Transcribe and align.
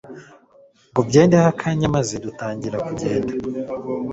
ngo 0.89 0.99
byendeho 1.07 1.45
akanya 1.53 1.87
maze 1.95 2.13
dutangire 2.25 2.77
kugenda 2.87 3.31